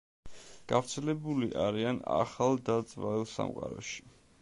გავრცელებული 0.71 1.51
არიან 1.65 2.01
ახალ 2.17 2.61
და 2.71 2.79
ძველ 2.97 3.31
სამყაროში. 3.37 4.07